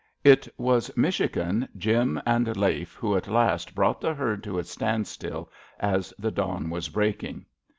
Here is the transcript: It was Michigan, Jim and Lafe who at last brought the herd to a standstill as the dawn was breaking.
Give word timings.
It 0.23 0.47
was 0.57 0.89
Michigan, 0.97 1.69
Jim 1.77 2.19
and 2.25 2.57
Lafe 2.57 2.95
who 2.95 3.15
at 3.15 3.27
last 3.27 3.75
brought 3.75 4.01
the 4.01 4.15
herd 4.15 4.43
to 4.45 4.57
a 4.57 4.63
standstill 4.63 5.51
as 5.79 6.11
the 6.17 6.31
dawn 6.31 6.71
was 6.71 6.89
breaking. 6.89 7.45